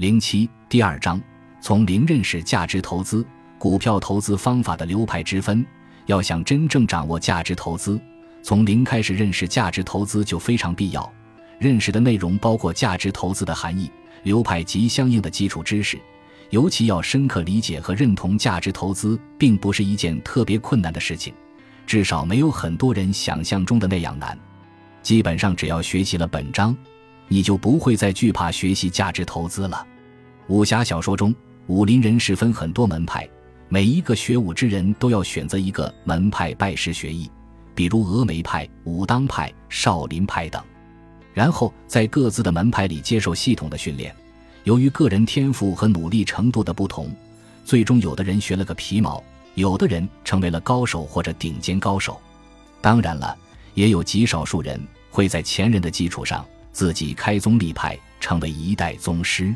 [0.00, 1.20] 零七第二章，
[1.60, 3.22] 从零认识价值投资、
[3.58, 5.62] 股票投资方法的流派之分。
[6.06, 8.00] 要想真正掌握价值投资，
[8.42, 11.12] 从零开始认识价值投资就非常必要。
[11.58, 13.90] 认识的内容包括价值投资的含义、
[14.22, 16.00] 流派及相应的基础知识。
[16.48, 21.34] 尤其要深刻理解和认同价值投资，并不是一件特别困难的事情，
[21.86, 24.38] 至少没有很多人想象中的那样难。
[25.02, 26.74] 基本上只要学习了本章。
[27.32, 29.86] 你就不会再惧怕学习价值投资了。
[30.50, 31.32] 武侠小说中，
[31.68, 33.26] 武林人士分很多门派，
[33.68, 37.30] 每一个学武之人都要选择一个门派拜师学艺，
[37.72, 40.60] 比如峨眉派、武当派、少林派等，
[41.32, 44.12] 然后在各自的门派里接受系统的训练。
[44.64, 47.14] 由于个人天赋和努力程度的不同，
[47.64, 49.22] 最终有的人学了个皮毛，
[49.54, 52.20] 有的人成为了高手或者顶尖高手。
[52.80, 53.38] 当然了，
[53.74, 54.80] 也有极少数人
[55.12, 56.44] 会在前人的基础上。
[56.72, 59.54] 自己开宗立派，成为一代宗师。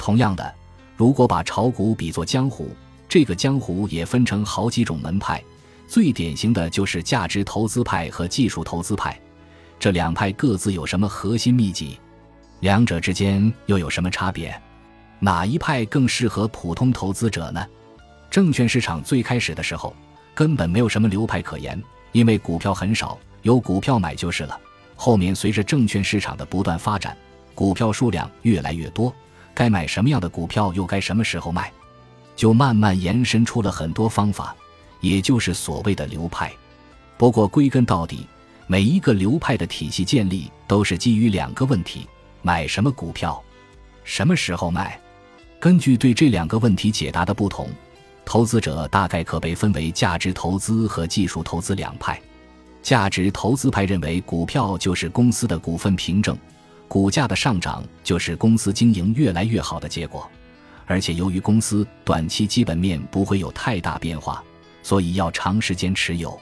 [0.00, 0.54] 同样的，
[0.96, 2.70] 如果把炒股比作江湖，
[3.06, 5.42] 这个江湖也分成好几种门派。
[5.86, 9.18] 最典型的就是价值投资派和技术投资派。
[9.78, 11.98] 这两派各自有什么核心秘籍？
[12.60, 14.58] 两者之间又有什么差别？
[15.18, 17.66] 哪一派更适合普通投资者呢？
[18.30, 19.94] 证券市场最开始的时候，
[20.34, 24.58] 根本没有什么流派可言，因为股票很少，有股票买就是了。
[24.96, 27.16] 后面随着证券市场的不断发展，
[27.54, 29.12] 股票数量越来越多，
[29.60, 31.70] 该买什么样的股票又该什么时候卖，
[32.34, 34.56] 就慢慢延伸出了很多方法，
[35.02, 36.50] 也就是所谓的流派。
[37.18, 38.26] 不过归根到底，
[38.66, 42.08] 每一个流派的体系建立都是基于两个问题：
[42.40, 43.38] 买什么股票，
[44.02, 44.98] 什么时候卖。
[45.58, 47.68] 根据对这两个问题解答的不同，
[48.24, 52.18] 投资者大概可被分为价值投资和技术投资两派。
[52.82, 56.34] 价值投资派认为，股票就是公司的股份凭证，
[56.90, 60.28] 股价的上涨就是公司经营越来越好的结果。
[60.86, 64.42] 而且，由于公司短期基本面不会有太大变化，
[64.82, 66.36] 所以要长时间持有。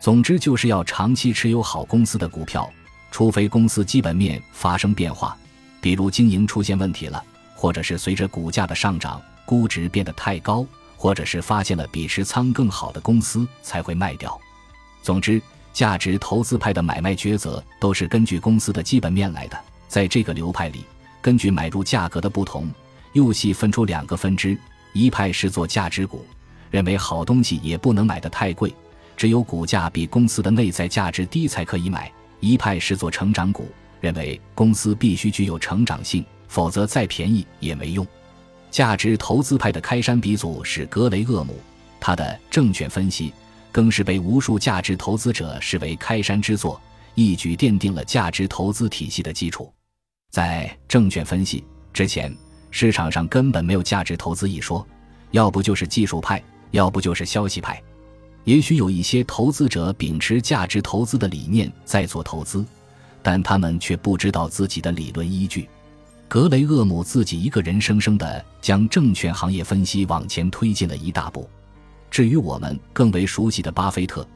[0.00, 2.68] 总之，就是要长期持有好公司的股票，
[3.12, 5.38] 除非公司基本面发生变化，
[5.80, 7.22] 比如经营出现问题了，
[7.54, 14.36] 或者是随着股价的上涨，估值变得太高，或者是发现了比持仓更好的公司，才会卖掉。
[15.00, 15.40] 总之。
[15.72, 19.60] 价值投资派的买卖抉择都是根据公司的基本面来的。
[19.88, 20.84] 在这个流派里，
[21.20, 22.70] 根据买入价格的不同，
[23.12, 24.58] 又细分出两个分支：
[24.92, 26.24] 一派是做价值股，
[26.70, 28.74] 认为好东西也不能买得太贵，
[29.16, 32.10] 只有股价比公司的内在价值低才可以买；
[32.40, 33.70] 一派是做成长股，
[34.00, 38.06] 认为公司必须具有成长性，否则再便宜也没用。
[38.70, 41.58] 价值投资派的开山鼻祖是格雷厄姆，
[42.00, 43.32] 他的证券分析。
[43.72, 46.80] 更是被无数价值投资者视为开山之作，
[47.16, 49.72] 一举奠定了价值投资体系的基础。
[50.30, 52.32] 在证券分析之前，
[52.70, 54.86] 市场上根本没有价值投资一说，
[55.30, 57.82] 要不就是技术派，要不就是消息派。
[58.44, 62.64] 也许有一些投资者秉持价值投资的理念在做投资，
[63.22, 65.68] 但他们却不知道自己的理论依据。
[66.28, 71.48] 格雷厄姆自己一个人生生的将证券行业分析往前推进了一大步。
[72.10, 74.26] 至于我们更为熟悉的巴菲特，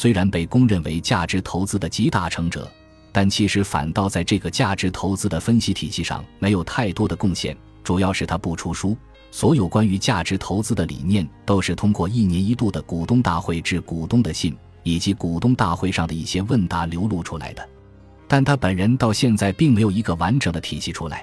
[0.00, 2.66] 虽然被公认为价值投资的集大成者，
[3.12, 7.54] 但其实反倒在这个价值投资的分析体系上没有太多的贡献。
[7.84, 8.96] 主要是他不出书，
[9.30, 17.68] 所有关于价值投资的理念都是通过一年一度的股东大会致股东的信，以及股东大会上的一些问答流露出来的。
[18.26, 21.22] 但他本人到现在并没有一个完整的体系出来，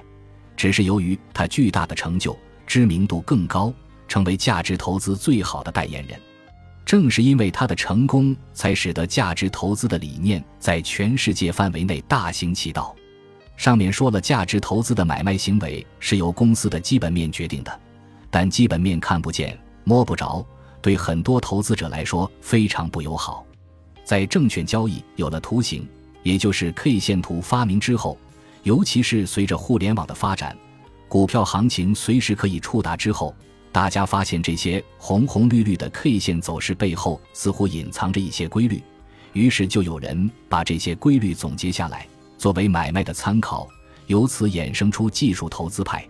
[0.56, 3.74] 只是由于他巨大的成就，知名度更高。
[4.06, 6.18] 成为价值投资最好的代言人，
[6.88, 12.96] 正是因为他的成功，才使得价值投资的理念在全世界范围内大行其道。
[13.58, 17.80] 上面说了，价值投资的买卖行为是由公司的基本面决定的，
[18.30, 19.54] 但基本面看不见、
[19.84, 20.42] 摸不着，
[20.80, 23.44] 对很多投资者来说非常不友好。
[24.02, 25.86] 在证券交易有了图形，
[26.22, 28.16] 也就是 K 线图发明之后，
[28.62, 30.56] 尤其是随着互联网的发展，
[31.06, 33.36] 股票行情随时可以触达之后。
[33.78, 38.82] 大家发现这些红红绿绿的 K 线走势背后似乎隐藏着一些规律，
[39.34, 42.04] 于是就有人把这些规律总结下来，
[42.36, 43.68] 作为买卖的参考，
[44.08, 46.04] 由此衍生出技术投资派。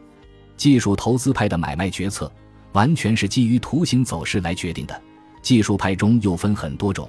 [0.57, 2.33] 技术投资派的买卖决策
[2.73, 4.99] 完全是基于图形走势来决定的。
[5.43, 7.07] 技术派中又分很多种，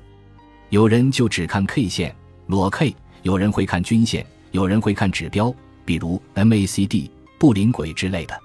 [0.72, 2.14] 有人就只看 K 线
[2.48, 7.10] 裸 K，有人会看均线，有人会看指标，比如 MACD、
[7.40, 8.38] 布林轨之类的。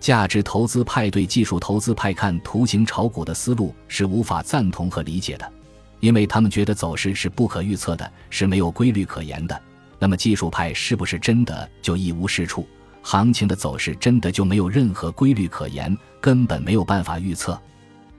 [0.00, 5.52] 价值投资派对技术投资派看图形炒股的思路是无法赞同和理解的，
[6.00, 9.60] 因为他们觉得走势是不可预测的，是没有规律可言的。
[9.98, 12.66] 那么技术派是不是真的就一无是处，
[13.02, 17.60] 行情的走势真的就没有任何规律可言，根本没有办法预测。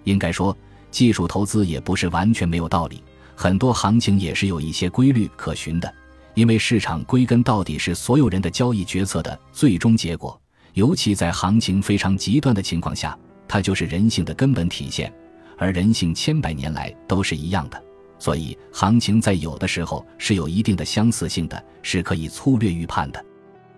[0.04, 0.56] 应该说，
[0.92, 3.02] 技术投资也不是完全没有道理，
[3.36, 5.94] 很多行情也是有一些规律可循的。
[6.36, 10.40] 因为市场归根到底是所有人的交易决策的最终结果，
[10.74, 13.18] 尤其在行情非常极端的情况下，
[13.48, 15.12] 它就是人性的根本体现，
[15.58, 17.84] 而人性千百年来都是一样的。
[18.18, 23.26] 所以，行情在有的时候是有一定的相似性的，是可以粗略预判的。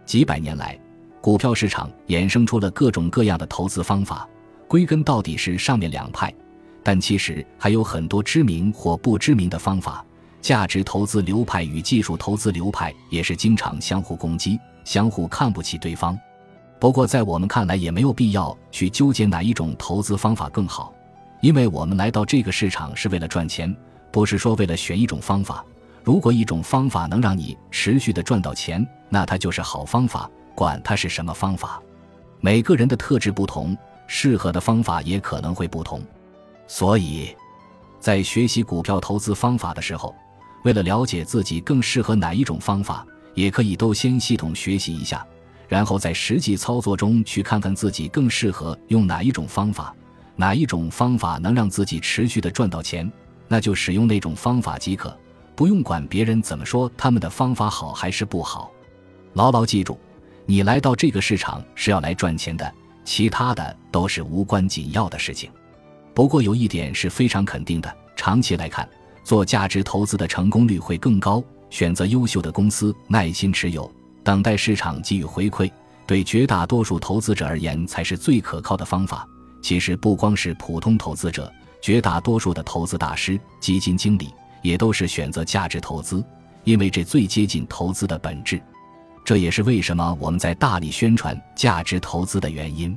[0.06, 0.80] 几百年来，
[1.22, 4.28] 股票市场衍生出了各种各样的投资方法，
[4.68, 6.34] 归根到底是上面两派，
[6.82, 10.04] 但其实还有很多知名或不知名的方法。
[10.42, 16.18] 价值投资流派与技术投资流派也是经常相互攻击、相互看不起对方。
[16.82, 20.92] 不过，在我们看来，也没有必要去纠结哪一种投资方法更好，
[21.40, 23.72] 因为我们来到这个市场是为了赚钱。
[24.12, 25.64] 不是说为了选一种方法，
[26.04, 31.80] 如果一种方法能让你持续的赚到钱，那它就是好方法，管它是什么方法。
[32.40, 33.78] 每个人的特质不同，
[34.08, 36.02] 适合的方法也可能会不同。
[36.66, 37.30] 所以，
[38.00, 40.16] 在学习股票投资方法的时候，
[40.64, 43.06] 为了了解自己更适合哪一种方法，
[43.36, 45.24] 也可以都先系统学习一下，
[45.72, 49.96] 然后在实际操作中去看看自己更适合用哪一种方法，
[50.36, 53.10] 哪一种方法能让自己持续的赚到钱。
[53.48, 55.18] 那就使用那种方法即可，
[55.56, 58.70] 不用管别人怎么说，他们的方法好还是不好。
[59.32, 59.98] 牢牢记住，
[60.46, 62.70] 你来到这个市场是要来赚钱的，
[63.06, 65.50] 其他的都是无关紧要的事情。
[66.14, 68.86] 不过有一点是非常肯定的，长期来看，
[69.24, 71.42] 做价值投资的成功率会更高。
[71.70, 73.90] 选择优秀的公司，耐心持有，
[74.24, 75.72] 等待市场给予回馈，
[76.06, 79.28] 对绝大多数投资者而言才是最可靠的方法。
[79.62, 81.52] 其实不光是普通投资者。
[81.82, 84.32] 绝大多数的投资大师、基金经理
[84.62, 86.24] 也都是选择价值投资，
[86.64, 88.62] 因为这最接近投资的本质。
[89.26, 92.96] 这也是为什么我们在大力宣传价值投资的原因。